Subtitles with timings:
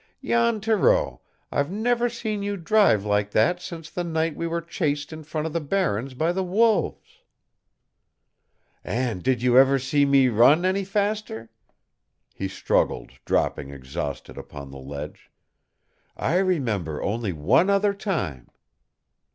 [0.23, 1.21] Jan Thoreau,
[1.51, 5.51] I've never seen you drive like that since the night we were chased in from
[5.51, 7.19] the barrens by the wolves!"
[8.83, 11.51] "And did you ever see me run any faster?"
[12.33, 15.29] He struggled, dropping exhausted upon the sledge.
[16.17, 18.47] "I remember only one other time."